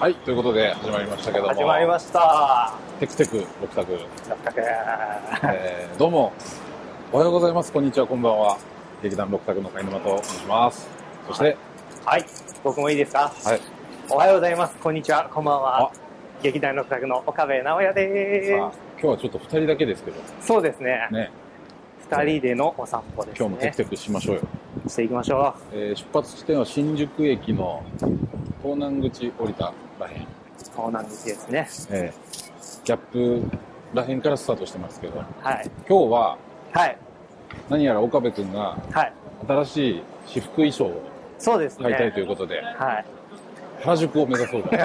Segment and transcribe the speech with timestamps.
[0.00, 1.48] はい、ということで始まりましたけども。
[1.50, 2.74] 始まりました。
[2.98, 3.92] テクテク六択。
[3.92, 3.98] や
[4.34, 4.60] ったけ
[5.44, 6.32] えー、どうも、
[7.12, 7.72] おはようございます。
[7.72, 8.58] こんにちは、こんばんは。
[9.02, 10.88] 劇団六択の貝沼と申します。
[11.28, 11.56] そして、
[12.04, 12.24] はい。
[12.64, 13.32] 僕もいいですか？
[13.44, 13.60] はい。
[14.10, 14.76] おはようございます。
[14.78, 15.30] こんにちは。
[15.32, 15.92] こんばんあは。
[16.42, 20.46] 劇団六角の岡部直也でさあ今日はちょっと二人だけですけど、す。
[20.48, 21.08] そうですね。
[21.12, 21.30] ね、
[22.10, 23.46] 二人でのお散歩ですね。
[23.46, 24.42] 今日もテクテクしましょうよ。
[24.88, 27.82] していきましょえー出発地点は新宿駅の
[28.64, 30.22] 東南口降りたらへん。
[30.22, 30.26] う。
[30.74, 31.68] そうなんですね。
[31.90, 32.44] えー
[32.84, 33.42] ギャップ
[33.94, 35.70] らへんからスタートしてますけど、はい。
[35.88, 36.38] 今日は
[36.72, 36.98] はい。
[37.70, 39.12] 何やら岡部君がはい。
[39.46, 41.02] 新しい私服衣装を
[41.38, 41.84] そうですね。
[41.84, 43.04] 買いたいということで、はい。
[43.82, 44.70] 原宿を目指そうと。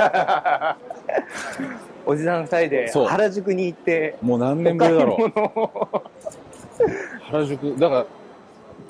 [2.06, 5.14] おじさん二人でそう原宿に行って、もう何年ぶりだろう。
[5.14, 6.04] お買い物を
[7.32, 8.06] 原宿だから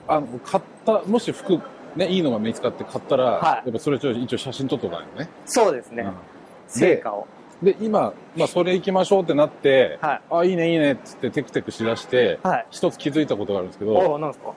[0.08, 1.60] あの買ったもし服
[2.00, 6.06] ねいいのが見つかって買ったら、はいやっぱそれちょ一応写真撮っとかないとね、そうですね。
[6.68, 7.28] 成果を。
[7.62, 12.66] で今、まあ、それ行きましょうってなって、はいあいいねいいねっつってテクテクしだして、はい。
[12.72, 14.54] 一つ気づいたことがあるんですけどおお、なんですか？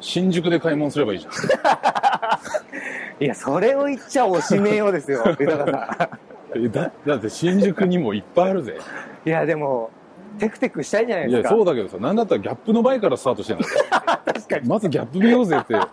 [0.00, 1.32] 新宿で買い物すればいいじゃん
[3.24, 6.08] いや、それを言っちゃおしめようですよ、豊さ
[6.54, 6.56] ん。
[6.64, 8.76] えだだって新宿にもいっぱいあるぜ
[9.24, 9.90] いや、でも、
[10.38, 11.56] テクテクしたいじゃないいやですか。
[11.56, 13.70] そうだけどさなんだったらギャップの前からスタートしてんだよ
[14.24, 14.68] 確かに。
[14.68, 15.74] まずギャップ見ようぜって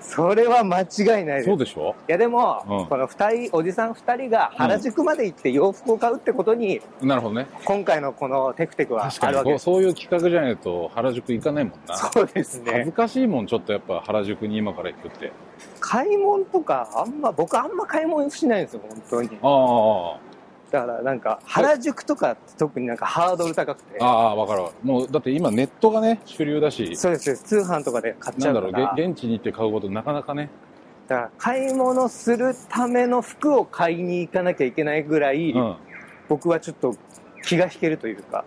[0.00, 1.42] それは間違いないです。
[1.42, 1.94] いそうでしょ？
[2.06, 9.64] や、でも、うんこの二人、おじさん二人が原宿まで行って洋服を買うってことに、なるほどね今回のこのテクテクは確かにそうあるわけです。
[9.64, 12.92] そういう企画じゃないと原宿行かないもんなそうです恥ずね。
[12.92, 15.32] かしいもんちょっとやっぱ原宿に今から行くって
[15.80, 19.30] 買い物とか、あんま、僕あんま買い物しないんですよ、本当に。
[19.42, 20.16] あ
[20.70, 23.98] だからなんか、原宿とか特になんかハードル高くて。
[24.00, 26.96] あ、ああわかるわもうだって今ネットがね主流だし。
[26.96, 28.72] そうです、通販とかで買っちなんだろう
[29.10, 30.50] 現地に行って買うことなかなかね。
[31.06, 35.76] だから買い物するための服を買いに行かなきゃいけないぐらい、うん。
[36.28, 36.96] 僕はちょっと
[37.44, 38.44] 気が引けるというか、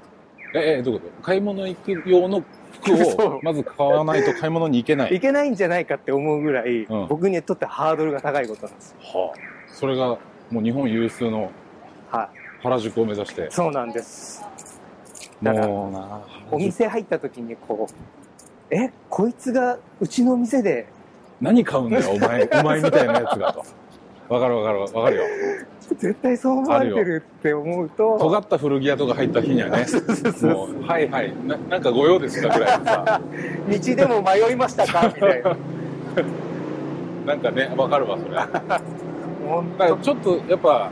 [0.54, 1.24] ええどういうこと？
[1.24, 2.44] 買い物行く用の
[2.82, 2.94] 服
[3.24, 5.16] を まず買わないと買い物に行けない。
[5.16, 7.08] いけないんじゃないかって思うぐらい、うん。
[7.08, 8.98] 僕にとってハードルが高いことなんですよ。
[9.22, 9.40] はあ。
[9.68, 10.18] それが
[10.50, 11.52] もう日本有数の
[12.10, 12.30] は
[12.62, 13.44] 原宿を目指して。
[13.44, 13.48] い。
[13.50, 14.44] そうなんです。
[15.42, 15.68] だから
[16.52, 20.88] お店入った時にこう、え、こいつがうちの店で、
[21.40, 23.64] 何買うんだよお前 お前みたいなやつがと。
[24.28, 25.24] わかるわかるわかるよ。
[25.98, 29.86] 絶対そう思われてるって思うと、尖った古着屋とか入った日にはね。
[30.44, 31.34] もうはいはい。
[31.48, 33.22] ななんかご用ですかぐらいのさ
[33.68, 35.08] 道でも迷いましたか？
[35.08, 35.56] みたいな。
[37.26, 40.90] なんかねわかるわそれちょっとやっぱ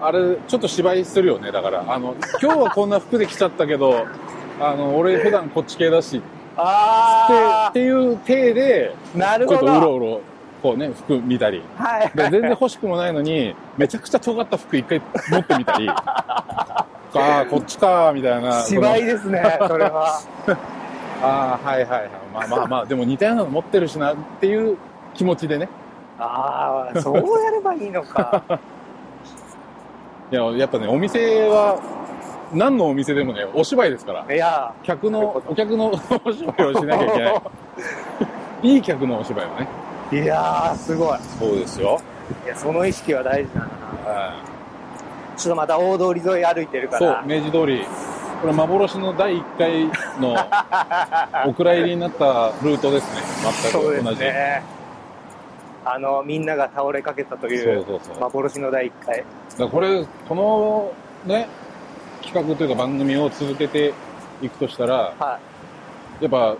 [0.00, 4.06] あれちょっと芝居するよねだからあの今日はこんな服で来ちゃったけど
[4.60, 6.26] あの俺普段こっち系だしって
[6.56, 9.72] あっていう体でー、なるちょっほど。
[9.72, 10.20] とうろうろ
[10.62, 12.10] こうね服見たりはい。
[12.14, 15.00] で全然欲しくもないのにめちゃくちゃ尖った服一回
[15.30, 20.20] 持ってみたり ああこっちかみたいな芝居ですね、それは。
[21.22, 24.76] ああはいはいはいまあまあまあでも似たようなの持ってるしなっていう
[25.14, 25.68] 気持ちでね
[26.18, 28.42] ああ、そうやればいいのか。
[30.30, 31.80] いややっぱねお店は
[32.52, 34.34] 何のお店でもねお芝居ですから。
[34.34, 35.92] いや、客のお客の
[36.24, 37.42] お芝居をしなきゃいけない。
[38.62, 39.68] いい客のお芝居をね。
[40.10, 41.18] いやー、すごい。
[41.38, 42.00] そうですよ、
[42.46, 43.66] いや、その意識は大事だな。
[44.10, 44.32] は
[45.36, 47.22] ちょっとまた大通り沿い歩いてるかそうら。
[47.26, 47.84] 明治通り。
[48.40, 49.86] これ幻の第1回
[50.20, 50.36] の
[51.46, 53.22] お蔵入りになったルートですね。
[53.70, 54.16] そうで全く同じ。
[54.16, 54.77] すね。
[55.90, 59.24] あの、みんなが倒れかけたといそう幻の第一回。
[59.58, 60.92] らこれこの
[61.24, 61.48] ね
[62.22, 63.94] 企画というか番組を続けて
[64.42, 65.40] いくとしたらは
[66.20, 66.56] やっぱ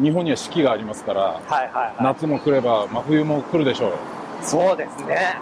[0.00, 1.24] 日本には四季がありますからい。
[1.24, 3.94] はいはいは夏も来れば真冬も来るでしょうい。
[4.42, 5.38] そうですね。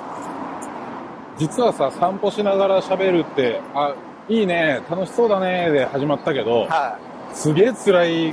[1.39, 3.95] 実はさ散歩しながら喋るってあ
[4.29, 6.99] いいね楽しそうだねで始まったけどは
[7.33, 8.33] すげえ辛い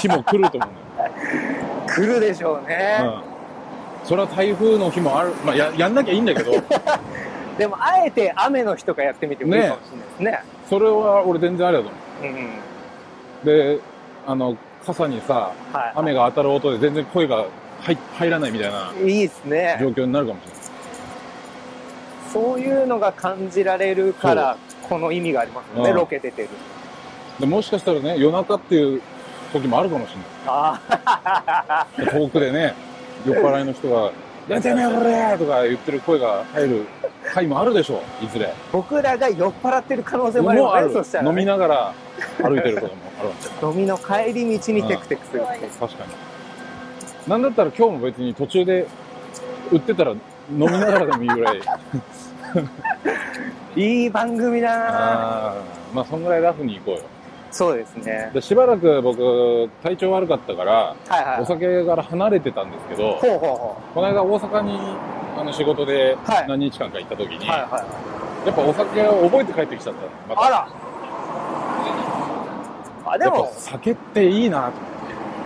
[0.00, 0.70] 日も来ると思う。
[1.88, 2.98] 来るでしょうね。
[3.00, 3.31] うん、
[4.04, 6.52] それは台風の日もある、まあ、ややんなきゃいいんだけど。
[7.58, 10.44] でも、あえて雨の日とかやってみてもいいかもしれないですね。
[10.68, 12.32] それは俺全然ありだと思う。
[12.32, 12.44] んうん。
[12.44, 12.48] う
[13.44, 13.78] で
[14.26, 15.92] あの傘にさはい。
[15.96, 17.44] 雨が当たる音で全然声が
[17.80, 19.76] 入入らないみたいないいですね。
[19.80, 20.62] 状況になるかもしれない。
[22.32, 24.56] そういうのが感じられるから、
[24.88, 25.96] この意味がありますよね、うん。
[25.96, 26.48] ロケ出てる。
[27.38, 29.02] でもしかしたらね夜中っていう
[29.52, 30.26] 時もあるかもしれない。
[30.46, 32.74] あ遠くでね、
[33.26, 34.12] 酔っ払いの人が、
[34.48, 36.86] やてめえ俺とか言ってる声が入る
[37.24, 38.52] 回もあるでしょう、いずれ。
[38.72, 41.22] 僕らが酔っ払ってる可能性もあるもうあるよね、そした。
[41.22, 41.44] ら、飲みね。
[41.46, 41.94] ながら
[42.42, 43.68] 歩いてることもある。
[43.68, 45.46] 飲みの帰り道にテクテクするう。
[45.46, 45.58] 確
[45.96, 46.10] かに。
[47.28, 48.86] なんだったら今日も別に途中で
[49.70, 50.18] 売ってたら飲
[50.50, 51.60] みながらでもいいぐらい。
[53.76, 55.54] いい番組だな
[55.94, 57.02] まあそんぐらいラフに行こうよ。
[57.52, 58.30] そうですね。
[58.34, 61.42] でしばらく僕、体調悪かったから、はいはい。
[61.42, 64.78] お酒から離れてたんですけど、ほうほうほこの間大阪に
[65.38, 67.48] あの仕事ではい何日間か行った時に、う。
[67.48, 67.84] はいは
[68.44, 68.46] い。
[68.46, 70.68] やっぱお酒を覚えて帰ってきちゃったのまたあら
[73.04, 74.92] あ、でも、酒っていいなと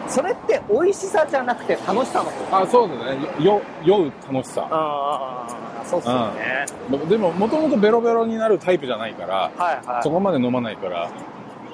[0.08, 5.46] それって美味しさじゃなくて楽しさの方あそうだねよ酔う楽しさあ
[5.82, 6.66] あ、そうっすよね。
[7.08, 10.02] でももともとベロベロになるタイプじゃないから、はいはい。
[10.02, 11.10] そこまで飲まないから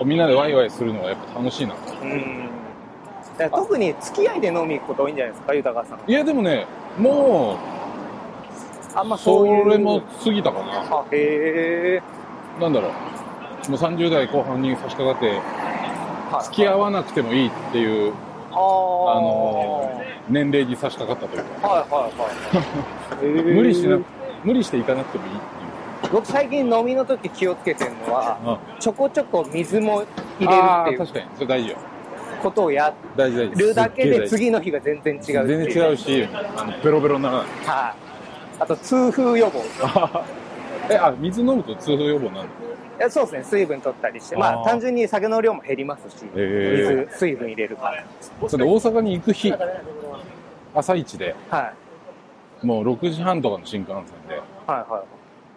[0.04, 2.48] みんなでワイワイするのがやっぱ楽しいなうん。
[3.38, 6.10] だから特に付き合いで飲み行くこと多いんじゃないですか、豊さん。
[6.10, 6.66] いやでもね
[6.98, 7.56] も
[8.94, 9.64] あんまうそういう。
[9.64, 12.02] それも過ぎたかなあ、へえ。
[12.60, 15.28] なんだろうもう30代後半に差し掛かって
[16.34, 18.12] はい付き合わなくてもいいっていう
[18.50, 23.24] あの年齢に差し掛かったというかはいはいはい。
[23.24, 23.98] へー無理しな
[24.44, 25.61] 無理していかなくてもいいって
[26.12, 30.04] 僕最近飲みの時気をつけてるのは、あちょこちょこ水も
[30.38, 31.26] 入れるあっていうー確かに。
[31.34, 31.76] それ大事よ。
[32.42, 35.22] ことをやるだけで次の日が全然違う。
[35.22, 37.30] 全然違うしあのベロベロにな。
[37.30, 37.94] らないは
[38.60, 38.62] い。
[38.62, 39.62] あと痛風予防。
[40.90, 42.48] えあ水飲むと痛風予防になる
[42.98, 48.04] いやそうですね、水分取ったりして、まあ単純に酒の量も減りますし、へ水、水分入れるから。
[48.40, 49.54] のそれで大阪に行く日
[50.74, 51.72] 朝一では
[52.62, 52.66] い。
[52.66, 54.42] もう6時半とかの新幹線では
[54.88, 55.04] いは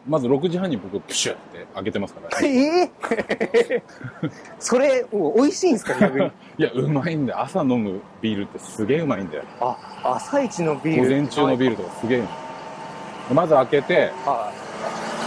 [0.07, 2.57] まず6時半に僕プシュって開けてますからねい。
[2.62, 3.81] えー？
[4.60, 6.25] それ、美味しいんですか、逆に？
[6.57, 11.04] いやうまいんだよ朝飲むビールってすげえうまいんだよあ、朝一のビール。
[11.04, 14.52] 午前中のビールとかすげえうまいまず開けては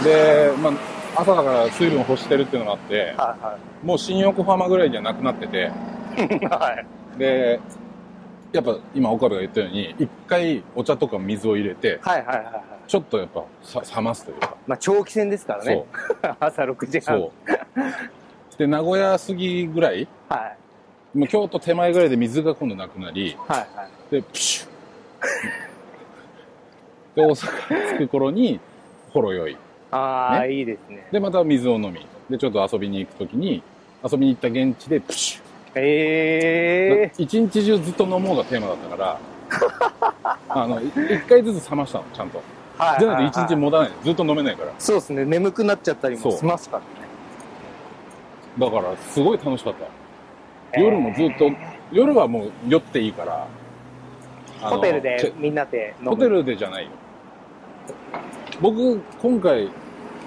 [0.03, 3.17] で、まあ、朝だから水分欲してるっていうのがあってい。
[3.17, 5.57] はもう新横浜ぐらいじゃなくなってて
[6.17, 6.39] いはい。
[6.47, 6.83] は
[7.15, 7.19] い。
[7.19, 7.59] で
[8.53, 12.78] やっぱ今岡部が言ったように一回お茶とか水を入れてはいはいはいはい。
[12.89, 15.85] ちょっとやっぱさ冷ますというかまあ長期戦ですからね。
[16.41, 17.19] 朝6時半。
[17.19, 20.55] そうで名古屋過ぎぐらいは
[21.13, 21.17] い。
[21.17, 23.89] もう京都手前ぐらいで水が今度なくなりはいはい。
[24.11, 24.69] でプシュッ
[27.15, 28.59] で大阪着く頃に
[29.11, 29.57] ほろ酔い
[29.91, 31.07] ああ、ねいいですね。
[31.11, 33.61] でまた水を飲みでちょっと遊びに行く時に
[34.03, 35.43] 遊びに行った現地でプシュッ
[35.75, 39.19] ええ一日中ずっと飲もうがテーマだったか
[40.23, 42.58] ら あのい一回ずつ冷ましたのちゃんとー。
[42.79, 42.99] はい。
[42.99, 43.91] じゃないいと一日持たない。
[44.03, 44.73] ずっと飲めないから。
[44.79, 45.25] そうですね。
[45.25, 46.87] 眠くなっちゃったりもしますからね。
[48.57, 49.73] だからすごい楽しかっ
[50.71, 50.79] た。
[50.79, 51.51] 夜もずっと
[51.91, 53.47] 夜はもう酔っていいから。
[54.61, 56.11] ホテルでみんなで飲む。
[56.11, 56.91] ホテルでじゃないよ。
[58.61, 59.69] 僕今回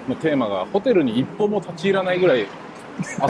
[0.07, 2.47] のテーマがホテルに一歩も立ち入らないぐらい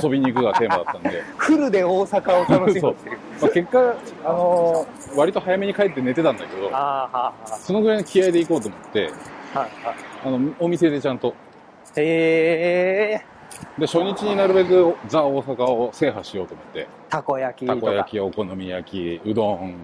[0.01, 3.17] 遊びに行くがテーマだったんで、 フルで大阪を楽しむっていう。
[3.41, 3.79] まあ、結果
[4.25, 7.17] あの割と早めに帰って寝てたんだけどああ、
[7.51, 9.09] はそのぐらいの気合で行こうと思って
[9.53, 9.95] あ、はいはい。
[10.25, 11.33] あのお店でちゃんと。
[11.95, 13.33] ええ
[13.77, 16.87] で初日になるべくザ大阪を制覇しようと思って。
[17.09, 17.79] たこ焼きとか。
[17.79, 19.75] たこ焼きお好み焼きうどん。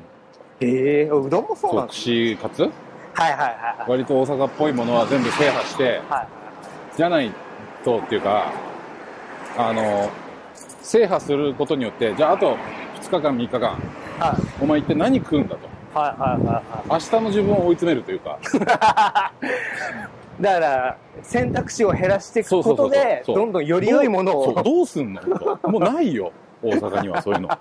[0.62, 2.64] ええうどんもそうなんです串カツ？
[2.64, 2.72] はい
[3.14, 3.38] はいはい
[3.80, 3.90] はい。
[3.92, 6.28] 割と大阪っぽいものは全部制覇してはい。
[6.98, 7.32] じゃない
[7.84, 8.52] とっていうか
[9.62, 10.10] あの
[10.82, 12.56] 制覇することによってじゃああと
[13.02, 13.78] 2日間3日間
[14.20, 14.64] はい。
[14.64, 15.68] お前一体何食うんだと。
[15.98, 18.38] はいはいはいは明日の自分を追い詰めるというか。
[18.42, 18.60] い。
[20.44, 24.62] だから、選択肢を減らしていくことで、どんどんより良いものを。
[24.62, 25.22] どうすんの？
[25.22, 26.32] ともうないよ。
[26.62, 27.50] 大阪にはそういうの。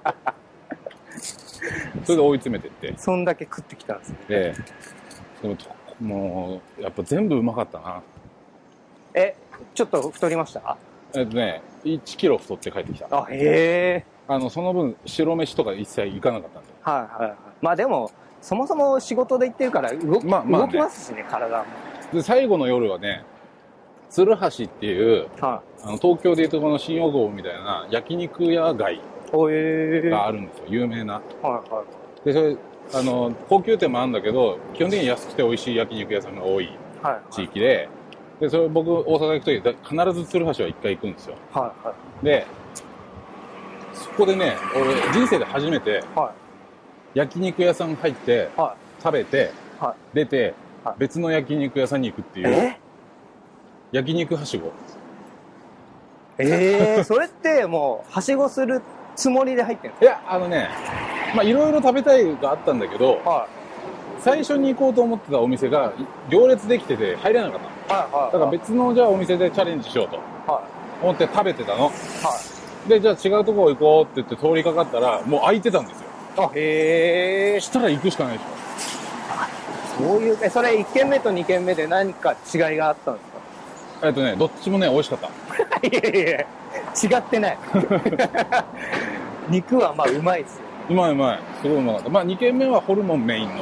[2.04, 2.94] それで追い詰めてって。
[2.96, 4.16] そんだけ食ってきたんですね。
[4.28, 4.54] で
[5.42, 5.66] でもと
[6.00, 8.02] もうやっぱ全部うまかったな。
[9.14, 9.34] え、
[9.75, 10.76] ちょっと太りました？
[11.14, 13.36] えっとね1キロ太って帰ってきたあ、へ
[14.04, 14.04] え。
[14.26, 17.36] あのその分白飯とか一切行かなかったんではいはいはい。
[17.62, 18.10] まあでも、
[18.42, 21.64] そもそも仕事で行ってるから動,、まあまあね動きますしね、体も。
[22.12, 23.24] で最後の夜はね
[24.10, 29.00] 鶴橋っていうはあの東京でいうとこの新大久保みたいな焼肉屋街
[29.32, 31.62] があるんですよ有名なは
[32.24, 32.26] い。
[32.26, 32.56] でそれ
[32.94, 36.70] あの高級店もあるんだけど基本的に安くて美味しい焼肉屋さんが多い
[37.02, 37.32] はい。
[37.32, 37.88] 地域で
[38.40, 42.25] でそれ僕大阪行く時だ必ず鶴橋は一回行くんですよはいはい。
[42.25, 42.47] で
[43.92, 46.33] そこでね俺人生で初めては
[47.14, 48.61] 焼肉屋さん入ってい。
[48.61, 49.85] は食べてい。
[49.85, 49.97] はい。
[50.14, 50.54] 出て
[50.85, 52.78] はい別の焼肉屋さんに行くっていうえ？
[53.90, 54.73] 焼肉はしご
[56.38, 58.83] えー、 それってもう、はしごする
[59.16, 60.68] つもりで入ってるんでいやあのね
[61.35, 63.49] まあいろいろ食べたいがあったんだけどすは
[64.21, 65.92] 最初に行こうと思ってたお店が
[66.28, 67.77] 行列できてて入れなかったのい。
[67.88, 68.33] はいはい。
[68.33, 70.16] だから別のじゃあお店でチャレンジしようと
[70.50, 70.62] は
[71.02, 71.80] 思って食べてたのい。
[71.88, 71.90] は
[72.88, 76.07] でじゃあ違うとこ行こうって言って通りかかったらもう空いてたんですよ
[76.38, 76.40] い。
[76.40, 77.66] あ、へえそ。
[77.66, 83.26] したら行くしかないでしょどういう、え、それ1軒目と2軒目で何か違いがあったんです
[84.00, 84.07] か？
[84.07, 85.26] えっとね、どっちもね、美味しかった。
[85.87, 87.59] いやいや違ってない。
[89.50, 90.62] 肉はまあうまいですよ。
[90.90, 91.38] うまいうまい。
[91.61, 92.09] すごいうまかった。
[92.11, 93.54] まあ、2軒目はホルモンメインの。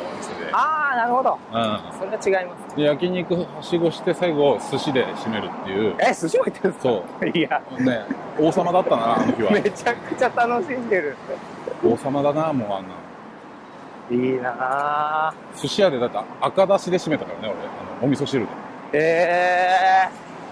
[0.58, 1.38] ああ、なるほど。
[1.52, 1.80] うん。
[1.98, 2.76] それは違います。
[2.76, 5.94] で焼肉はしごして最後寿司で締めるっていう。
[6.00, 6.92] え、寿司も行ってるんですか？
[7.20, 8.00] そいや、ね
[8.40, 9.50] 王様だったなあの日は。
[9.60, 11.16] めちゃくちゃ楽しんでる。
[11.84, 12.94] 王様だなもうあんな
[14.10, 15.60] いいなぁ。
[15.60, 17.50] 寿司屋でだって赤だしで締めたからね俺。
[17.50, 18.48] あのお味噌汁で。
[18.92, 20.08] え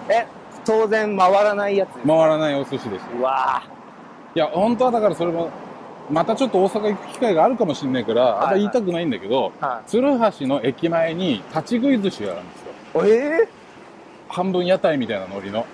[0.08, 0.26] ー、え、
[0.66, 3.62] 当然回らないやつ回らないお寿司ですうわ
[4.34, 5.48] いや本当はだからそれも
[6.10, 9.66] またちょっと大阪行く機会があるかもしれないから、あんま言いたくないんだけどぁ。
[9.66, 10.08] は鶴
[10.38, 13.10] 橋の駅前に立ち食い寿司があるんですよい。
[13.10, 13.48] え
[14.28, 15.66] 半分屋台みたいなノリの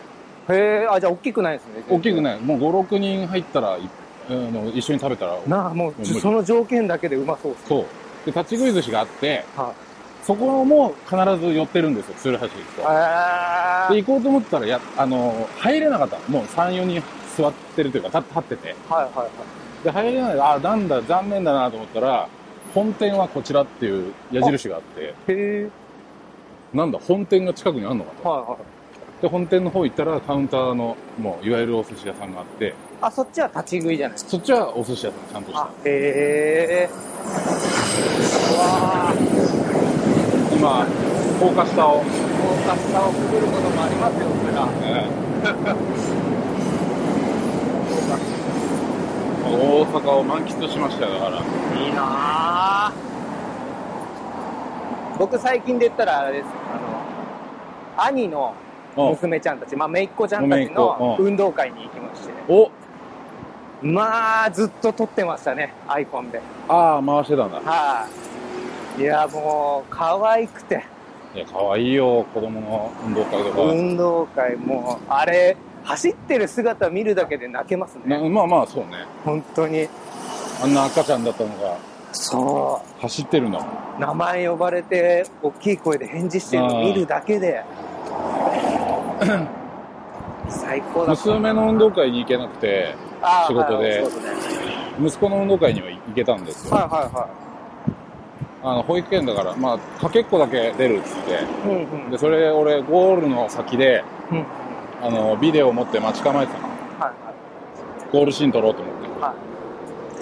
[0.49, 1.84] ー、へえ、あ、じゃあ大きくないですね。
[1.88, 2.20] 大きくい。
[2.20, 3.80] ないもう56人入ったらい
[4.28, 7.66] あの一緒に食べたらなあ、もうその条件だけでうまそうです。
[7.68, 7.84] そう
[8.25, 9.72] で立ち食い寿司があっては
[10.22, 12.84] そこも必ず寄ってるんですよ鶴橋行くとい。
[13.90, 17.02] えで行こうと思ったらやあの入れなかったもう34人
[17.37, 19.28] 座ってるというか立立っててはいはいはい。
[19.84, 22.28] で入れないあなんだ残念だなと思ったら
[22.75, 25.68] 本店はこちらっていう矢印があってへえ。
[26.75, 28.58] なんだ本店が近くにあるのかとはいはい。
[29.22, 34.18] で本店の方行ったらカウンターのもういわゆるお寿司屋さんがあってあ、そっちは立ち食いじゃない。
[34.18, 36.88] そっちはお寿司屋さんちゃんとしたあ、へえ。
[38.54, 40.56] うわぁ。
[40.56, 40.87] 今
[41.40, 42.04] 高架下を、高
[42.68, 44.66] 架下をくぐることもありますよ、それが。
[44.66, 45.08] ね
[49.50, 51.38] 大阪を満喫しましたよだから。
[51.80, 52.92] いいなぁ。
[55.18, 56.47] 僕最近で言ったらあれです。
[56.47, 56.50] よ
[57.97, 58.54] あの、兄の
[58.97, 61.26] お娘ちゃんたち、まあ、姪っ子ちゃんたちのうん。
[61.26, 62.70] 運動会に行きまして、お。
[63.82, 66.40] まあ、ずっと撮ってましたね、アイコンで。
[66.68, 67.61] ああ回してたんだ。
[67.61, 68.06] は
[68.99, 70.85] い、いや、もう、可愛くて、
[71.35, 78.28] いや可愛いよ子供の運動会とか、運動会もう、あれ、走ってる姿見るだけで泣けますなね。
[78.28, 79.88] まあまあそうね本当に。
[80.62, 81.78] あんな赤ちゃんだったのが
[82.12, 84.00] そ走ってるのう。
[84.00, 87.64] 名前呼ばれて、大きい声で返事してるの見るだけで、
[90.49, 91.10] 最高だ。
[91.10, 92.94] 娘の運動会に行けなくて
[93.49, 94.25] 仕事ではいそうすね
[95.02, 97.28] 息子の運動会には行けたんですよはいはいは
[98.62, 101.37] あの保育園だからまあかけっこだけ出るっつってい。
[101.84, 102.10] うんうん。
[102.10, 104.46] でそれ俺ゴールの先でうんうん。
[105.02, 109.35] あのビデオを持って待ち構えてたのはいゴールシーン撮ろうと思っては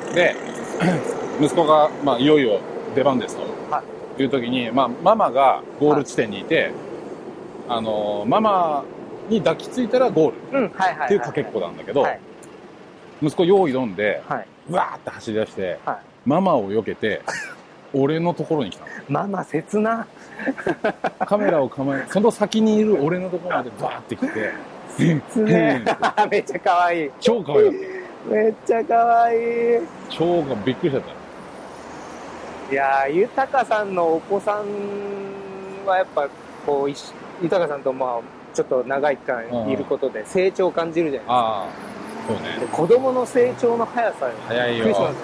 [0.02, 0.04] い。
[0.06, 0.14] はい。
[0.14, 0.36] で
[1.40, 2.60] 息子が、まあ、いよいよ
[2.94, 3.82] 出番ですとは
[4.18, 6.72] いいう時に、まあ、ママがゴール地点にいて、
[7.68, 8.84] あのママ
[9.28, 10.66] に抱きついたらゴール。
[10.66, 12.20] っていうかけっこなんだけど、はい。
[13.22, 14.46] 息子用意どんではい。
[14.72, 17.22] わーって走り出して、はいママを避けて
[17.94, 20.06] 俺のところに来たのママ切な。
[21.26, 24.52] カメラを構えその先にいる俺のところまでバーって来て
[24.98, 25.84] 切ね。
[26.30, 27.10] めっちゃ可愛い。
[27.20, 27.72] 超可愛かっ
[28.30, 29.80] めっちゃ可愛い。
[29.80, 36.28] た超がびっくりしちゃったいやー、豊さんのお子さんはやっぱ、
[36.66, 36.90] こう、
[37.42, 38.20] 豊さんとまあ、
[38.54, 41.66] ちょっと長い期間いることで成長を感じるじゃないああ
[42.26, 42.60] そうねですか。
[42.60, 45.14] で子供の成長の速さ早いよ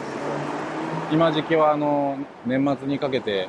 [1.10, 2.16] 今時期はあの
[2.46, 3.48] 年末にかけて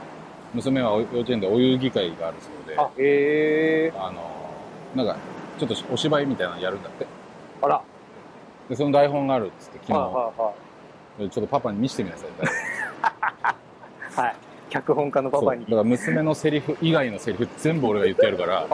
[0.56, 4.22] 娘は幼稚園でお遊戯会があるそうであ、へえあの
[4.96, 5.18] なんか
[5.60, 7.06] ちょっとお芝居みたいなのやるんだって
[7.62, 7.82] あら。
[8.70, 10.34] でその台本があるっつって昨日、はいは
[11.20, 11.30] いはい。
[11.30, 12.30] ちょっとパパに見せてみなさい
[14.22, 14.36] はい。
[14.70, 15.72] 脚本家のパパにだ。
[15.72, 18.66] から娘のセリフ以外のセリフ全部俺が言ってやるから。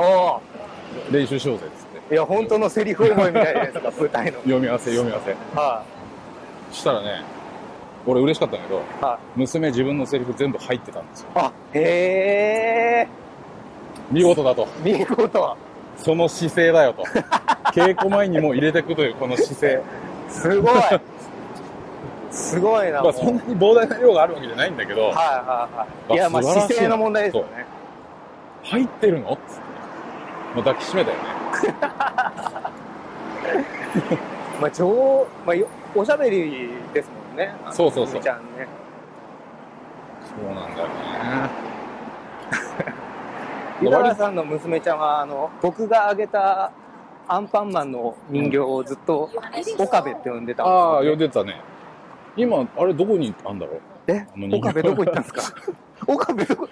[1.12, 4.38] 練習しようぜっつっていや、本当のセリフ覚えみたいじゃないですか、舞台の。
[4.40, 5.84] 読み合わせ読み合わせは
[6.72, 7.24] そしたらね
[8.06, 9.04] 俺嬉しかったんだけどい。
[9.04, 9.40] はい。
[9.40, 13.08] 娘自分のセリフ全部入ってたんですよあ、へえ。
[14.12, 15.58] 見事だと見事。
[15.98, 17.04] その姿勢だよと
[17.74, 19.82] 稽古前にも入れてくというこの姿勢
[20.30, 20.74] すごい。
[22.32, 23.04] すごいな。
[23.04, 26.14] まあそんなに膨大な量があるわけじゃないんだけどはいはいはい。
[26.14, 27.66] いや、まあ姿勢の問題ですよね。
[28.64, 29.34] 入ってるの？
[29.34, 29.62] っつって
[30.56, 31.24] もう抱きしめたよね
[34.60, 37.54] まあ、超、まあよ、おしゃべりですもんね。
[37.72, 38.16] そうそうそう。
[38.16, 38.68] みちゃんね。
[40.24, 40.94] そうなんだよね。
[43.82, 46.72] 豊田さんの娘ちゃんは、あの、僕があげた
[47.28, 49.30] アンパンマンの人形をずっと、
[49.80, 51.60] 岡部って呼んでたんですああよ、呼んでたね。
[52.38, 53.82] 今あれどこにあんだろう？
[54.08, 54.26] え？
[54.56, 55.42] 岡部どこ行ったんですか？
[56.08, 56.68] 岡部どこ、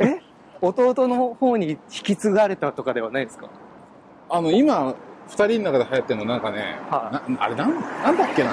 [0.00, 0.20] え？
[0.62, 3.48] 弟の方に引き継がれたとかではないですか？
[4.30, 4.94] あの今
[5.28, 8.50] 二人の中で流行ってるのなんかね、はなあれなんなんだっけな？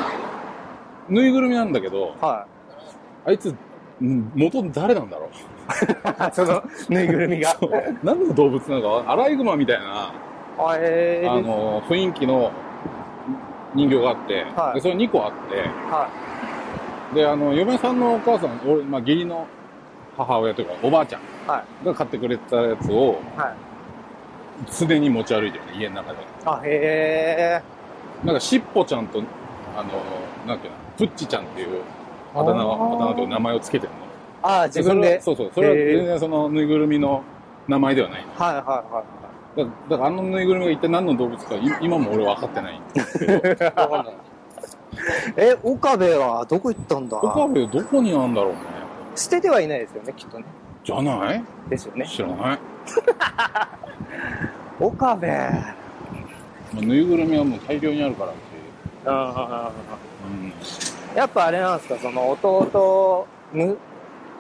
[1.10, 2.46] ぬいぐるみなんだけどは
[3.26, 3.54] あいつ
[4.02, 5.30] うん元誰なんだろう？
[6.34, 7.56] そのぬいぐるみが。
[8.04, 10.12] 何の動物なのかアライグマみたいな
[10.60, 12.52] あえー、あの雰囲気の
[13.76, 15.62] 人形があって、はいでそれ2個あって
[15.92, 16.08] は
[17.14, 19.46] であの嫁さんのお母さん俺、まあ、義理の
[20.18, 21.22] 母親というかおばあちゃん
[21.86, 23.40] が買ってくれたやつをい。
[23.40, 23.54] はい。
[24.72, 28.26] 常に持ち歩いてるね家の中であ、へえ。
[28.26, 29.22] なんかしっぽちゃんと
[29.78, 29.90] あの
[30.48, 30.78] なんていうの？
[30.98, 31.82] プッチちゃんっていう
[32.36, 34.00] あだ名あーあだ名というか名前をつけてるの。
[34.50, 35.20] ああ、自分で。
[35.22, 37.24] そうそうそれは全然そのぬいぐるみの
[37.68, 38.26] 名前ではない。
[38.36, 39.04] はいはいは
[39.58, 42.80] だだからあのぬいぐるみが一体何の動物かい今も俺は分かってない。
[42.80, 43.40] んですけどい。
[45.38, 47.18] え、岡部はどこ行ったんだ？
[47.18, 48.60] 岡部どこにあるんだろうね。
[49.16, 50.46] 捨ててはいないですよね、きっとね。
[50.84, 51.44] じゃない？
[51.70, 52.06] ですよね。
[52.08, 52.60] 知らない？
[54.80, 55.28] 岡部。
[56.82, 59.08] ぬいぐるみはもう大量にあるからっていう、
[61.16, 63.78] やっぱあれなんですか、その弟、ぬ、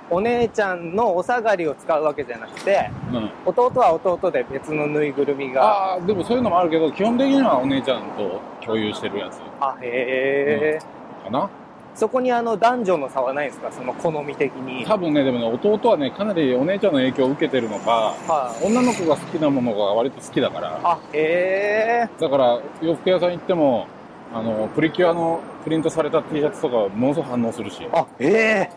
[0.09, 5.63] お姉ちゃんのお下がりを使うわけじゃなくて、うんうん、弟は弟で別のぬいぐるみが。
[5.63, 10.79] ああでもそういうのもあるけど基本的にはお姉ちゃんと共有してるやつあ、へえ、
[11.23, 11.49] かな？
[11.95, 13.71] そこにあの男女の差はないんですか？
[13.71, 14.85] その好み的に。
[14.85, 18.65] 多分ねでもね弟はねかなりお姉ちゃんの影響を受けてるのかはい。
[18.65, 22.21] 女の子が好きなものが割と好きだからあ、へえ。
[22.21, 23.87] だから洋服屋さん行っても
[24.33, 28.69] あのプリキュアのプリントされた T シャツとかものすごく反応するしあ、へえ。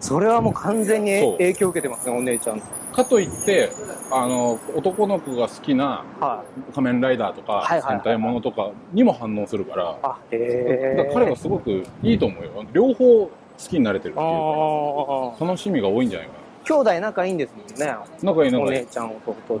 [0.00, 2.62] それはもう完全にそう影響受けてますね、お姉ちゃん。
[2.92, 3.70] かといって
[4.10, 6.42] あの男の子が好きなは
[6.74, 9.96] 仮面ライダーとかはいはいはい戦隊ものとかにも反応するからい。
[10.02, 10.94] あ、へえ。
[10.96, 15.44] だから彼はすごくいいと思うよ両方好きになれてるっていうかああ。
[15.44, 16.34] 楽しみが多いんじゃないか
[16.64, 17.86] 兄弟仲いいんですもんね。
[17.86, 19.54] な仲いい仲いいお姉ちゃん、弟。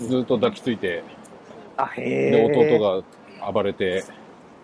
[0.00, 1.02] うん、ずっと抱きついて
[1.84, 2.30] あ、へえ。
[2.30, 3.02] で弟
[3.42, 4.04] が暴れて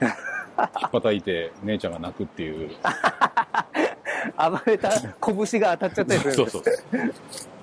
[0.01, 2.71] 引っ叩いて姉ちゃんが泣くっていう。
[4.37, 7.13] 暴れた拳が当たっちゃったりするんですそうそう。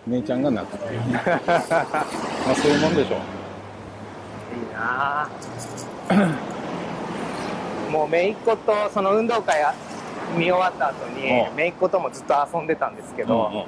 [0.08, 1.00] 姉ちゃんが泣くっていう。
[1.02, 7.92] まあそういうもんでしょいいなぁ。
[7.92, 9.62] もう姪っ子とその運動会
[10.38, 11.56] 見終わった後にうん。
[11.56, 13.68] 姪っ子ともずっと遊んでたんですけうんど、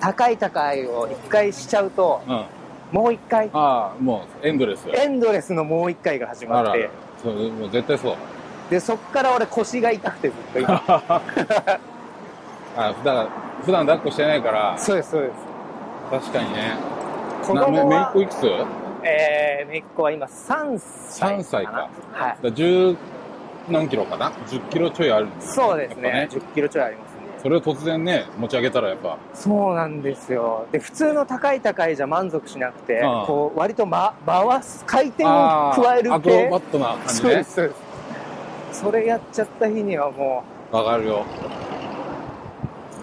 [0.00, 2.44] 高い高いを一回しちゃうとうんうん
[2.92, 3.50] もう一回。
[3.52, 4.86] ああもうエンドレス。
[4.88, 6.90] エンドレスのもう一回が始まって。
[7.22, 8.16] そうもう絶対そう。
[8.70, 10.82] でそっから俺腰が痛くてずっと今。
[12.76, 13.28] あだから
[13.64, 14.76] 普段抱っこしてないから。
[14.78, 15.34] そうですそうです。
[16.10, 16.74] 確かにね。
[17.42, 18.46] 子供はめいっ子いくつ？
[19.04, 21.88] えー、姪っ子は今3歳3歳か。
[22.12, 22.36] はい。
[22.42, 22.96] ら10
[23.68, 26.08] 何キロかな？10キロちょいあるんですよそうですね。
[26.08, 27.11] やっぱ10キロちょいあります。
[27.11, 27.11] ね
[27.42, 29.18] それを突然ね持ち上げたらやっぱ。
[29.34, 30.66] そうなんですよ。
[30.70, 38.80] で普通の高い高いじゃ満足しなくてこう割と、ま、回す回転を加えるアクロ系バットな感じそうでねすそうです。
[38.80, 41.24] それやっちゃった日にはもわかるよ。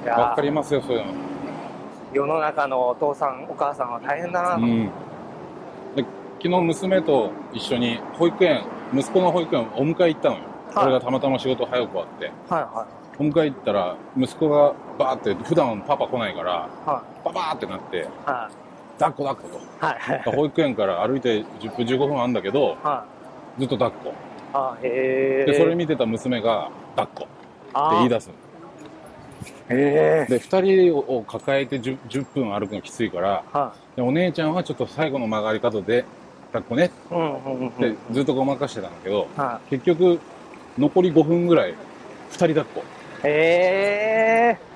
[0.06, 1.12] わかりますよそういうの。
[2.14, 4.86] 世の中のお父さんお母さんは大変だなと、うん。
[5.98, 6.06] で
[6.42, 10.42] 昨日娘と一緒に保育園息子の保育園お迎え行ったのよ、
[10.74, 10.86] はい。
[10.86, 12.32] 俺がたまたま仕事早く終わって。
[12.48, 12.88] はいは
[13.20, 16.56] お迎え行ったら息子がバーって普段パパ来ないからい。
[16.90, 18.02] はパパーってなってい。
[18.26, 18.50] は
[18.98, 20.24] 抱っこ抱っこいはい。
[20.24, 23.06] と保育園から歩いて10分15分あるんだけどは
[23.58, 23.60] い。
[23.62, 24.14] ずっと抱っこ。
[24.54, 28.34] あへえでそれ見てた娘が抱っこってあ言い出すの。
[29.72, 36.06] へえで2人を抱えて 10, 10分歩くのきついからはでお姉ちゃんはちょっと最後の曲がり方で
[36.54, 36.86] 抱っこね。
[37.12, 37.98] いうんうんうん。
[38.12, 40.20] ずっとごまかしてたんだけどは結局
[40.78, 41.74] 残り5分ぐらい
[42.32, 42.80] 2人抱っこ。
[42.82, 44.70] いへえ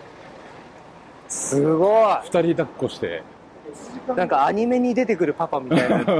[1.28, 3.24] すご2人抱っこして。
[4.14, 6.14] いなんかアニメに出てくるパパみたいな 状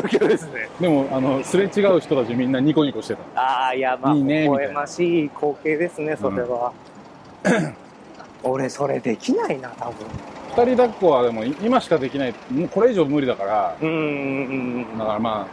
[0.00, 0.68] 況ですね。
[0.80, 3.40] でもあのすれ違う人たちみんなニコニコしてた。
[3.40, 6.72] ああいやまあいいね微笑ましい光景ですねそれは、
[8.42, 9.94] 俺それできないな多分。
[10.56, 12.34] 2人抱っこはでも今しかできない。
[12.50, 13.76] もうこれ以上無理だから。
[13.80, 13.98] うんうんう
[14.94, 14.98] ん。
[14.98, 15.46] だからま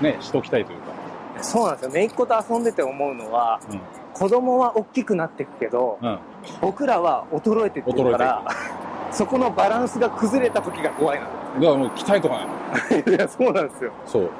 [0.00, 1.42] あねしときたいというか。
[1.42, 1.90] そうなんですよ。
[1.92, 3.80] 姪っ子と遊んでて思うのはうん
[4.18, 6.18] 子供は大きくなっていくけどうん。
[6.60, 8.42] 僕らは衰えてってるから
[9.12, 12.46] そこのバランスが崩れた時が怖いなだからもう鍛えとかない
[13.06, 13.12] の？
[13.16, 13.90] いやそうなんですよ。
[14.06, 14.30] そう。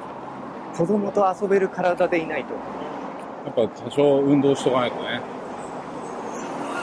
[0.77, 2.53] 子供と遊べる体でいないと。
[3.61, 5.21] やっぱ多少運動しとかないとね。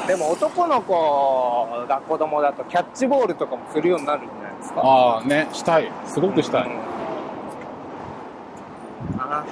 [0.09, 4.80] でも男の子が子供だとキャッチボールとかもするようになるんじゃないですか？
[4.82, 5.90] ああねしたい。
[6.06, 6.70] すごくしたい、うん。
[9.18, 9.44] あ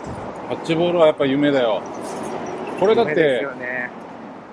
[0.50, 1.80] キャッチボールはやっぱ夢だよ
[2.78, 3.90] これだってよね。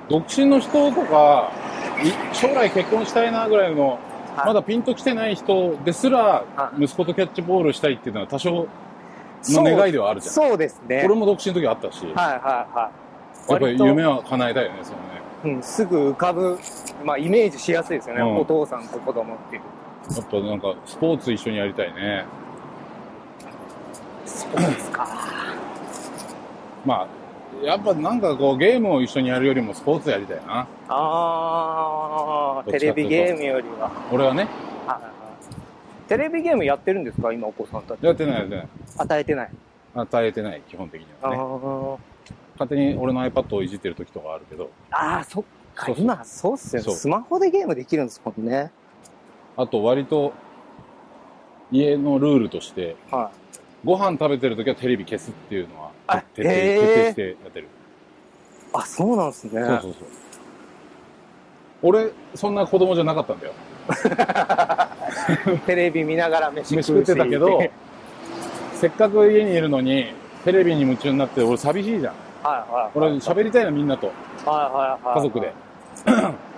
[0.10, 1.51] 独身の人とか
[2.03, 3.99] い将来結婚したいなぐらいの
[4.36, 4.47] はい。
[4.47, 6.84] まだピンときてない人ですらはい。
[6.84, 8.67] 息子とキャッチボールしたいっていうのは多少
[9.49, 10.34] の願いではあるじゃん。
[10.34, 11.03] そうですね。
[11.05, 12.23] 俺も独身の時あったし、はいはい
[12.75, 12.91] は
[13.47, 13.51] い。
[13.51, 15.21] やっぱり夢は叶えたいよねそのね。
[15.43, 16.60] うん、すぐ浮かぶ、
[17.03, 18.38] まあ、イメージしやすいですよね、うん。
[18.38, 19.62] お父さんと子供っていう。
[20.15, 22.25] やっぱなんかスポーツ一緒にやりたいね。
[24.25, 25.07] スポーツか。
[26.86, 27.07] まあ、
[27.63, 30.67] やっぱなんかこうゲームを一緒にやるよりもスポーツやりたいな。
[30.89, 33.91] あー、テレビゲームよりは。
[34.12, 34.47] 俺はね、
[36.08, 37.32] テレビゲームやってるんですか？
[37.32, 38.06] 今お子さんたち。
[38.06, 38.67] やってないやってない。
[38.97, 39.50] 与えてない。
[39.93, 41.41] 与えてない、基本的にあはね。
[41.41, 41.97] ー
[42.54, 45.43] 勝手に俺の iPad をいじってる時とかあるけど、あー、そっ
[45.76, 45.86] か。
[45.88, 46.93] そうそう今、そうっすよね。
[46.93, 48.71] スマホでゲームできるんですもんね。
[49.58, 50.34] あと割と
[51.71, 53.32] 家のルールとして、は
[53.84, 57.65] ご飯食べてる時はテレビ消すっていうのはあ徹底徹底してやってる。
[57.65, 57.70] い。
[58.74, 59.52] あ、そうなんですね。
[59.52, 59.94] そうそうそう。
[61.84, 63.54] 俺、そんな子供じゃなかったんだよ。
[65.65, 67.60] テレビ見ながら飯飯食ってたけど、
[68.74, 70.13] せっかく家にいるのに、
[70.46, 72.13] テレビに夢中になって、俺寂しいじゃん。
[72.44, 72.91] はいはい。
[72.94, 74.13] 俺喋りたいのみんなと、は
[74.46, 75.15] いはいはい。
[75.15, 76.50] 家族で。。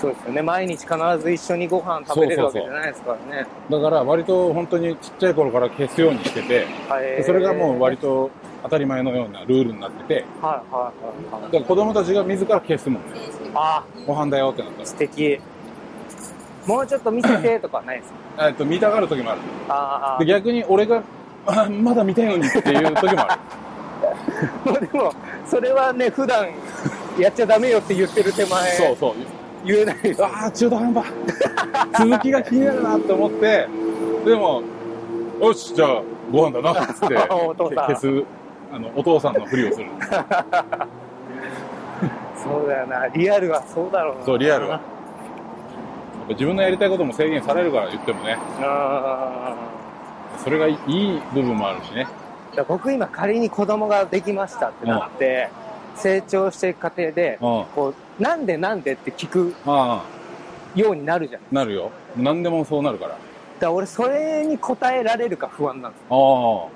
[0.00, 0.42] そうですよね。
[0.42, 0.88] 毎日必
[1.22, 3.46] ず一緒にご飯食べれるわけじゃないですからね。
[3.70, 8.30] だから割と本当にちっちゃい頃から消すようにしてて、はいそれがもう割と
[8.62, 11.52] 当たり前のようなルールになってて、はいはいはいはい。
[11.52, 13.08] だから子供たちが自ら消すもんね。
[13.54, 15.38] あご飯だよってなった素敵。
[16.66, 18.42] もうちょっと見せてとかないですか？
[18.42, 18.48] ら。
[18.48, 19.40] えっと、見たがる時もある。
[19.68, 21.02] あで、逆に俺が、
[21.46, 23.40] あまだ見たいのにっていう時もある。
[24.66, 24.68] あ。
[24.70, 25.12] もうでも、
[25.46, 26.46] それはね、普段
[27.18, 29.14] やっちゃダメよって言ってる手前、そうそう。
[29.64, 30.24] 言えないです。
[30.24, 31.06] ああ、中途半端。
[31.98, 33.68] 続きが気になるなって思って、
[34.24, 34.62] でも、
[35.40, 38.24] よし、じゃあ、ご飯だな、つって、 お父さん消す、
[38.72, 39.86] あの、お父さんのふりをする。
[42.36, 43.08] そうだよな。
[43.08, 44.24] リアルはそうだろうな。
[44.24, 44.70] そう、リアルは。
[44.70, 44.80] やっ
[46.28, 49.54] ぱ自分のやりたいことも制限されるから言ってもね、あ
[50.38, 52.06] それがいい部分もあるしね。
[52.66, 55.48] 僕今仮に子供ができましたってなって、
[55.96, 57.60] 成長していく過程で、うん。
[57.62, 60.04] あこう、なんでなんでって聞くあ、
[60.74, 61.40] ようになるじゃん。
[61.42, 61.90] だかなるよ。
[62.16, 63.16] 何でもそうなるから。
[63.60, 66.70] ら俺それに答えられるか不安なんですあよ。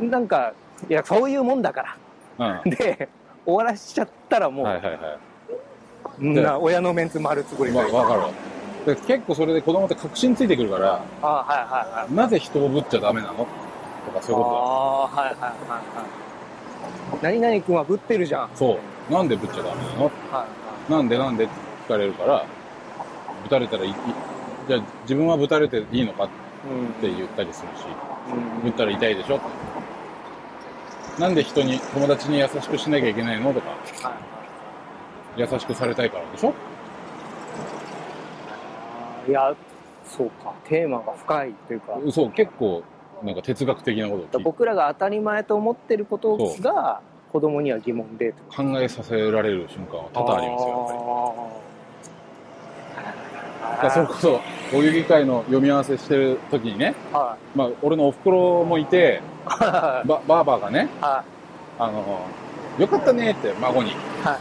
[0.00, 0.52] なんか、
[0.88, 1.96] いや、そういうもんだか
[2.38, 2.70] あ、うん。
[2.70, 2.76] ら。
[2.76, 3.08] で、
[3.44, 4.98] 終わらしちゃったらもう、はいはいはい。
[6.18, 7.92] みんな親のメンツ丸つぶりわ、で。
[7.92, 8.30] わかるわ。
[8.86, 11.64] で結構それで子供って確信ついてくるから、ああ、はいは
[11.98, 12.14] いはい。
[12.14, 13.34] なぜ人をぶっちゃダメなの？
[13.34, 13.44] と
[14.10, 15.50] かそういうこああー、はいはいはい
[17.28, 17.38] はい。
[17.38, 18.48] 何々君はぶってるじゃん。
[18.48, 18.56] とだ。
[18.56, 18.78] そう。
[19.10, 20.04] なんでぶっちゃダメなの？
[20.30, 20.46] は
[20.88, 20.92] い。
[20.92, 21.54] なんでなんでって
[21.86, 22.46] 聞かれるから、
[23.42, 23.94] ぶたれたらいい、
[24.68, 26.28] じゃあ自分はぶたれていいのかっ
[26.70, 26.92] うん。
[27.00, 27.84] て言ったりするし、
[28.32, 28.62] うん。
[28.62, 29.36] ぶったら痛いでしょ？
[29.36, 29.40] っ
[31.16, 31.20] て。
[31.20, 33.52] なんで人に、友達に優しくしなきゃいけないの？
[33.52, 33.76] とか、は
[35.36, 35.40] い。
[35.40, 36.54] 優しくされたいからでしょ？
[39.28, 39.54] いや、
[40.06, 40.54] そうか。
[40.64, 42.82] テーマが深いというか、そう、結構、
[43.22, 48.34] なんか哲学的なこと僕らが当たり前と思ってることが子供には疑問で。
[48.54, 50.88] 考えさせられる瞬間は多々ありますよ、やっ
[53.80, 53.92] ぱり。
[53.92, 54.40] それこそ、
[54.76, 59.48] お遊戯会の読み合わせしてる時にね、はまあ、俺のお袋もいて、い。
[59.48, 60.08] はい。
[60.08, 61.24] ば、ばあばがね、は
[61.78, 62.20] あの、
[62.78, 63.90] よかったねって、孫に。
[63.90, 63.94] い。
[63.94, 64.38] は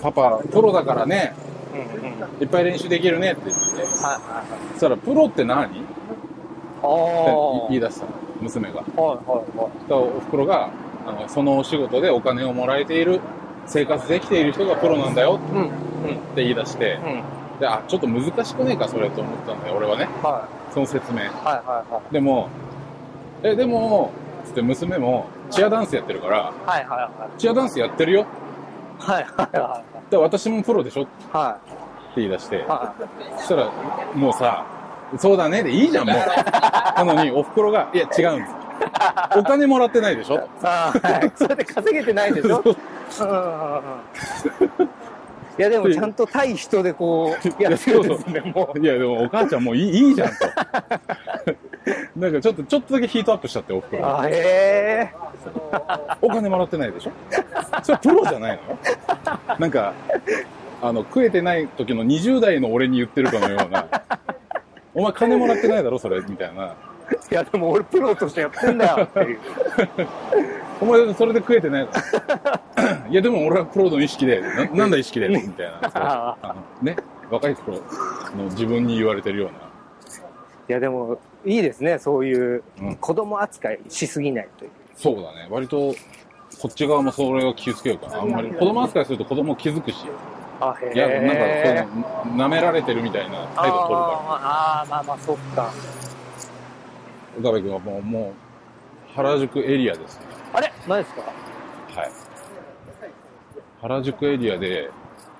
[0.00, 1.34] パパ、プロだからね、
[1.74, 1.76] い。
[1.76, 2.20] うんうん。
[2.20, 3.86] はいいっぱい練習できるねって言って、はい。
[4.74, 5.64] そしたら、プロって何？
[5.66, 5.78] って。
[7.68, 8.76] 言い出したの、娘が。
[8.76, 9.70] はいはいはい。
[9.74, 10.70] そしたらお袋が、
[11.06, 13.20] あの、そのお仕事でお金をもらえている、
[13.66, 15.38] 生活できている人がプロなんだよ。
[15.38, 17.60] って言い出して、うん。
[17.60, 20.08] で、あ、ちょっと難しくねえか、それと思ったんだよ、俺はね。
[20.22, 21.20] はその説明。
[21.20, 21.22] い。
[21.22, 22.12] はいはいはい。
[22.12, 22.48] でも、
[23.42, 24.10] え、でも、
[24.44, 27.40] つって娘も、チアダンスやってるから、はいはいはい。
[27.40, 28.26] チアダンスやってるよ。
[28.98, 31.02] はいはいはで、私もプロでしょ？
[31.02, 31.26] ってい。
[31.32, 31.58] は
[32.16, 32.92] 言い出してい。、は
[33.38, 33.70] そしたら、
[34.14, 34.64] もうさ、
[35.18, 36.16] そうだねでいいじゃん、もう。
[36.16, 38.54] なのに、お袋が、いや、違うんです。
[39.36, 40.36] お金もらってないでしょ？
[40.36, 40.38] い。
[40.62, 41.32] ああ、はい。
[41.34, 42.62] それで稼げてないでしょ？
[45.58, 48.78] いやでもちゃんと対人でこう、やってるんですね、もう。
[48.78, 50.34] いや、でもお母ちゃんもういい いいじゃんと。
[52.16, 54.20] なんかちょっと、ちょっとだけヒートアップしちゃって、お袋が。
[54.20, 55.14] あへえ。
[56.22, 57.10] お金もらってないでしょ？
[57.82, 58.60] それプロじゃない
[59.48, 59.56] の？
[59.58, 59.92] なんか、
[60.80, 63.86] あの、食えてない時の20代の俺に言ってるかのような、
[64.94, 66.74] お前金もらってないだろ、それ、みたいな。
[67.30, 69.38] いやでも俺プロとしてやってんだよっていう。
[70.80, 72.00] お前それで食えてないだ
[73.04, 73.10] ろ。
[73.10, 76.56] いや、でも俺はプロの意識で、ななんだ意識で、みたいな。
[76.80, 76.96] ね、
[77.30, 77.76] 若い頃
[78.36, 79.52] の自分に言われてるような。
[80.68, 84.70] いやでもいいですね、そういううん子供扱いしすぎないという。
[84.94, 85.48] そうだね。
[85.50, 85.94] 割と、
[86.62, 88.22] こっち側もそれを気をつけようかな。
[88.22, 90.06] あんまり、子供扱いすると子供気づくし、
[90.60, 90.94] あへえ。
[90.94, 91.96] いや、なんかそう
[92.34, 95.70] いうの、舐められてるみたいな態度を取るかあーあー、まあまあそっか。
[97.36, 97.40] ら。
[97.50, 98.32] 岡部君はもう、も
[99.10, 100.26] う、原宿エリアですね。
[100.52, 100.72] あれ？
[100.88, 101.22] 何ですか？
[101.22, 102.10] はい。
[103.82, 104.90] 原宿エリアで、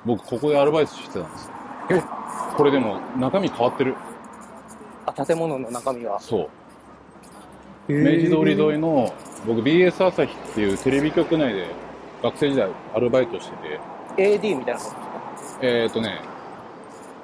[0.04, 1.52] 僕ここでアルバイトしてたんですよ。
[1.90, 2.02] え？
[2.56, 3.94] これでも中身変わってる。
[5.06, 6.18] あ、建物の中身が。
[6.20, 7.92] そう。
[7.92, 9.12] 明治通り沿いの、
[9.46, 11.66] 僕 BS 朝日っていうテレビ局内で
[12.22, 13.56] 学生時代アルバイトして
[14.16, 16.20] て、AD みたいなことえっ、ー、とね、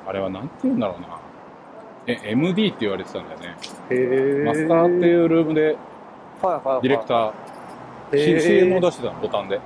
[0.06, 1.20] あれはなんて言うんだろうな。
[2.06, 3.56] え、MD って言われてたんだよね。
[3.90, 5.76] へーマスターっていうルームで。
[6.42, 9.60] ディレクター、CM を出してたの、ボタンで。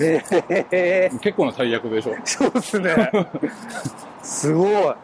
[0.00, 0.24] へ
[0.70, 1.10] え。
[1.20, 2.16] 結構な最悪でしょ。
[2.24, 3.10] そうっすね。
[4.22, 4.94] すごい。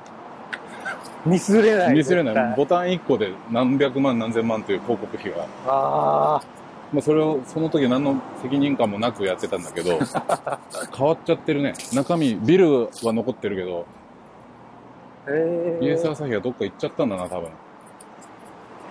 [1.27, 1.95] ミスれない。
[1.95, 2.57] ミスれない。
[2.57, 5.47] ボタン1個で何百万何千万という広告費が。
[5.67, 6.41] あ
[6.93, 9.99] まあ、それを、その時何の責任感もなくやってたんだけど、
[10.97, 11.75] 変わっちゃってるね。
[11.93, 14.06] 中身、ビルは残ってるけど、あ。
[15.29, 15.79] へえ。
[15.81, 17.51] BS 朝日がどっか行っちゃったんだな、多分。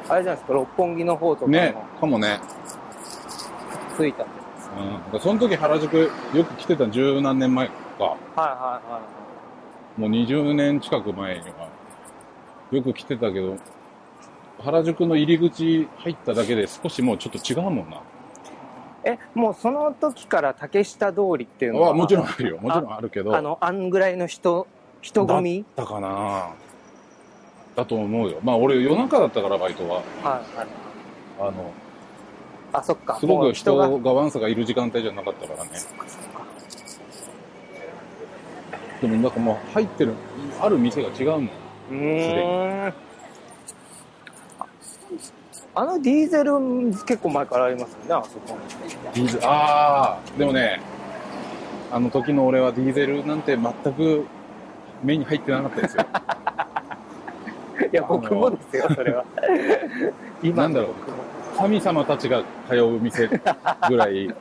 [0.08, 2.40] あれじゃないですか、六本木の方とかねも、かもね。
[3.98, 4.34] ついたんで。
[5.14, 5.20] うん。
[5.20, 7.74] その時原宿よく来てた十何年前か。
[8.04, 9.02] はいはいは
[9.98, 10.02] い。
[10.02, 11.70] もう20年近く前には、
[12.72, 13.56] よく来てたけど、
[14.62, 18.02] 原宿の入り口入っただけで少しもうちょっと違うもんな。
[19.06, 22.58] え、もうその時から竹下通りっていうのは、あもちろんあるよ。
[22.58, 23.36] もちろんあるけど。
[23.36, 24.68] あの、あんぐらいの人、
[25.06, 25.66] 人混み？
[25.76, 26.50] だかな
[27.76, 28.40] だと思うよ。
[28.44, 29.98] まあ俺夜中だったからバイトは。
[29.98, 30.68] はいはい。
[31.40, 31.72] あの、
[32.74, 33.20] あ、そっか。
[33.20, 33.54] すごく。
[33.54, 35.70] 人がワンサがいる時間帯じゃなかったからね。
[39.00, 40.16] でもなんかもう入ってる、
[40.60, 41.44] ある店が違うもん。
[41.46, 42.94] うーん。
[45.76, 46.54] あのディーゼル
[47.06, 48.58] 結構前からありますよね、あそこ
[49.14, 50.80] ディーゼル、ああ、でもね、
[51.92, 54.26] あの時の俺はディーゼルなんて全く
[55.04, 56.06] 目に入ってなかったですよ。
[57.82, 57.88] に。
[57.92, 59.26] いや、僕もですよ、それは。
[60.42, 60.90] 今なんだろう
[61.58, 64.30] 神様たちが通う店ぐらい、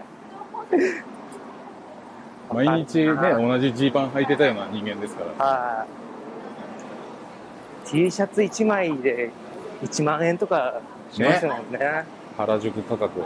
[2.52, 5.44] 毎日ね、同じジーパン履いてたような人間ですから。
[5.44, 5.86] は
[7.84, 7.88] い。
[7.88, 9.30] T シャツ1枚で
[9.82, 10.80] 1万円とか
[11.12, 12.04] しますもんね。
[12.36, 13.20] 原宿価格。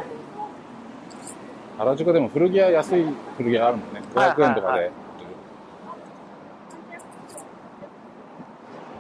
[1.79, 4.03] 原宿でも古着屋安い古着屋あるもんね。
[4.15, 4.91] 500円とかで。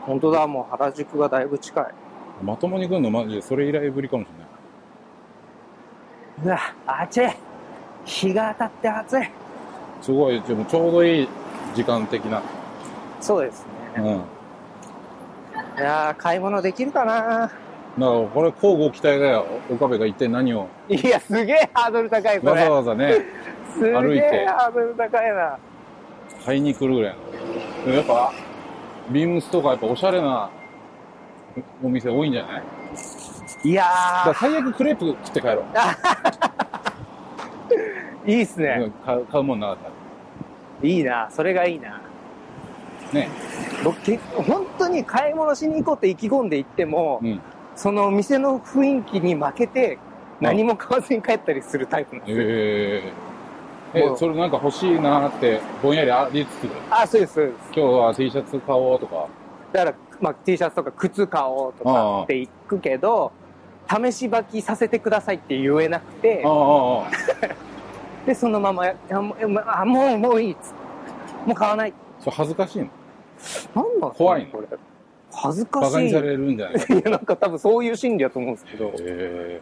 [0.08, 1.86] 本当だ、もう原宿がだいぶ近い。
[2.42, 4.32] まともに来るのマジでそれ以来ぶりかもしれ
[6.46, 6.48] ない。
[6.48, 6.58] うわ、
[7.02, 7.28] 暑い。
[8.06, 9.30] 日が当たって暑い。
[10.00, 11.28] すごい、でもちょうどいい
[11.74, 12.40] 時間的な。
[13.20, 13.66] そうです
[13.98, 14.04] うん。
[14.04, 14.20] ね。
[15.76, 17.50] いやー、買い物できるかなだか
[17.98, 19.44] らこれ交互期待だよ。
[19.70, 22.52] 岡部が一体何をいや、すげえハードル高い、これ。
[22.52, 23.14] わざわざね、
[23.74, 23.92] すげえ
[24.46, 25.58] ハードル高いな。
[26.46, 27.16] 買いに来るぐらい
[27.86, 27.92] の。
[27.94, 28.32] やっぱ、
[29.10, 30.50] ビームスとかやっぱおしゃれな
[31.82, 32.62] お店多いんじゃない？
[33.64, 35.64] いやだからー、最悪クレープ食って帰ろう。
[38.30, 38.90] いいっすね。
[39.04, 39.90] 買う買うもんなかったら。
[40.82, 42.00] いいな、それがいいな。
[43.12, 43.28] ね。
[43.82, 47.40] 僕、結構本当に買い物しに行こうって意気込んで行っても、うん。
[47.74, 49.98] その店の雰囲気に負けて、
[50.40, 52.44] 何も買わずに帰ったりするタイプなんですよ。
[52.46, 53.12] ええ
[53.94, 57.56] え、それなんか欲しいなってぼんやりありつつ、あ、そうです、そうです。
[57.74, 59.26] 今日は T シャツ買おうとか。
[59.72, 63.32] だから、まあ、T シャツとか靴買おうとあかあって行くけど、
[63.88, 66.44] 試し履きさせてくださいって言えなくて。
[68.26, 69.84] で、そのまま、あもうあ
[70.18, 70.74] もう、いいっつ
[71.46, 71.94] もう買わない。
[72.20, 72.88] それ恥ずかしいの？
[73.74, 74.50] なんなん怖いの？
[74.50, 74.66] これ。
[75.32, 75.86] 恥ずかしい。
[75.86, 76.92] バカにされるんじゃないか。
[76.94, 79.60] いや、なんか多分そういう心理だと思うんですけど、え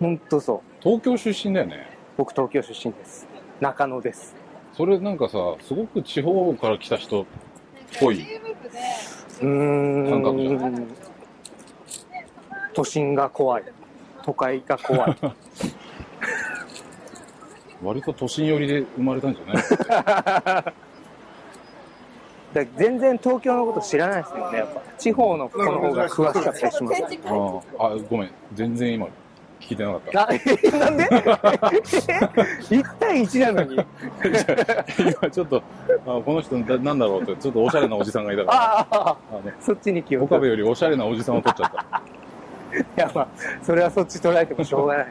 [0.00, 0.60] ほんとそう。
[0.80, 1.86] 東京出身だよね。
[2.16, 3.26] 僕東京出身です。
[3.64, 4.34] 中野です。
[4.74, 7.24] それなんかさ、すごく地方から来た人っ
[7.98, 8.20] ぽい。
[8.20, 10.10] うーん。
[10.10, 10.78] 感覚じゃな
[12.74, 13.64] 都心が怖い。
[14.22, 15.16] 都会が怖い。
[17.82, 19.64] 割と都心寄りで生まれたんじゃない？
[22.54, 24.82] だ全然東京のこと知らないですもんね、やっぱ。
[24.98, 27.02] 地方の子の方が詳しかったりします。
[27.78, 28.30] あごめん。
[28.52, 29.06] 全然今
[29.68, 30.26] 聞いてなかった。
[30.78, 33.76] なんで ?1 対1なのに。
[35.20, 35.62] 今ちょっと、
[36.06, 39.16] あこの人だなんだろうって、ちょっとおしゃれなおじさんがいたから、ああ、
[39.60, 42.02] そっちに気を岡部よりおしゃれなおじさんを取っちゃった。
[42.76, 43.28] いや、まあ、
[43.62, 45.06] それはそっち捉えてもしょうがない。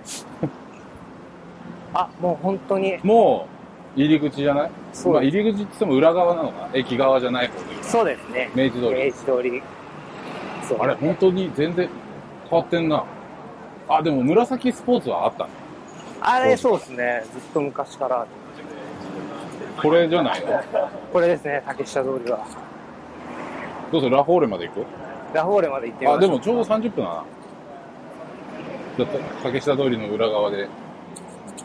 [1.93, 3.47] あ、もう本当に、も
[3.95, 4.71] う、入り口じゃない？
[4.91, 6.69] そうまあ、入り口って言っても裏側なのかな？
[6.73, 8.49] 駅側じゃない方でいうそうですね。
[8.55, 9.05] 明治通り。
[9.05, 9.63] 明治通り。
[10.67, 10.79] そう。
[10.81, 11.87] あれ、本当に全然
[12.49, 13.03] 変わってんな。
[13.87, 15.49] あ、でも紫スポーツはあったね。
[16.21, 17.23] あれ、そうですね。
[17.33, 18.25] ずっと昔から。
[19.81, 20.63] これじゃないの？
[21.11, 22.45] これですね、竹下通りは。
[23.91, 24.85] どうするラフォーレまで行く
[25.33, 27.23] ラフォーレまで行ってあ、すでもちょうど30分だな。
[29.05, 29.05] だ
[29.43, 30.67] 竹下通りの裏側で。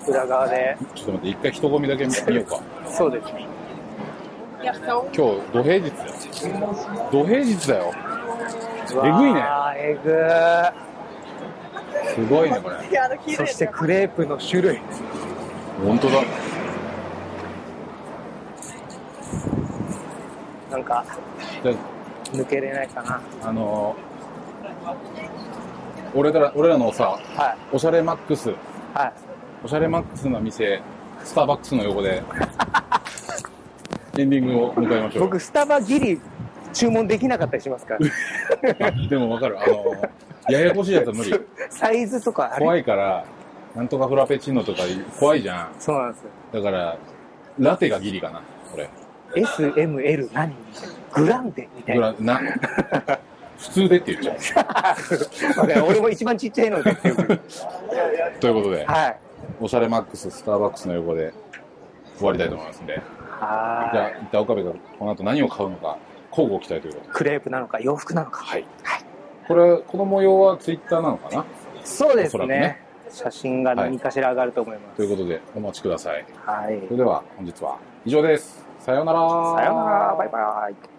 [0.09, 0.77] 裏側で。
[0.95, 2.61] ちょっと待って、一回人混みだけ見ようか。
[2.87, 3.47] そうですね。
[4.61, 5.17] 今日、
[5.53, 6.13] 土平日だよ。
[7.13, 7.93] 土平日だよ。
[9.05, 9.45] えぐいね
[9.77, 9.99] え
[12.19, 12.77] すごいね、これ。
[13.27, 14.81] ぐそしてクレープの種類。
[15.87, 16.25] 本当だ。
[20.73, 21.05] なんか、
[21.63, 21.73] じゃ
[22.33, 23.23] 抜けれないかな。
[23.45, 24.09] あ、あのー
[26.15, 27.57] 俺ら、俺らのさ、はい。
[27.71, 28.51] おしゃれマックス、
[28.95, 29.13] はい。
[29.63, 30.81] おしゃれマックスの店、
[31.23, 32.23] スターバックスの横で、
[34.19, 35.25] エンディングを迎えましょう。
[35.25, 36.21] 僕、スタバギリ
[36.73, 38.01] 注文できなかったりしますから。
[38.89, 39.57] あでもわかる。
[39.63, 41.33] あのーややこしいやつは無理。
[41.71, 43.25] サイズとかあれ怖いから、
[43.75, 44.83] なんとかフラペチーノとか
[45.19, 45.75] 怖いじゃん。
[45.79, 46.31] そうなんですよ。
[46.53, 46.97] だから、
[47.59, 48.43] ラテがギリかな、
[48.75, 48.89] 俺。
[49.37, 50.55] S、M、L 何？
[51.15, 52.13] グランデみたいな。
[52.13, 52.41] ぐらな、
[53.59, 54.61] 普通でって言っちゃ
[55.61, 57.15] わかる俺も一番ちっちゃいのでっていう。
[57.15, 57.41] う。
[58.41, 59.17] ということで、はい。
[59.61, 61.33] おしゃれマックス、スターバックスの横で
[62.17, 62.95] 終わりたいと思いますんで。
[62.95, 65.99] はじゃあ、一旦岡部がこの後何を買うのか、
[66.31, 67.11] 交互期待ということで。
[67.11, 67.13] い。
[67.13, 68.45] クレープなのか洋服なのか。
[68.45, 68.65] はい。
[69.49, 71.45] これ、この模様はツイッターなのかな？
[71.83, 72.83] そうですねね。
[73.11, 74.97] 写真が何かしら上がると思います。
[74.99, 76.27] ということで、お待ちください。
[76.45, 76.79] はい。
[76.87, 78.67] それでは、本日は以上です。
[78.81, 79.19] さようなら。
[79.21, 80.15] さようなら。
[80.19, 80.98] バイバイ。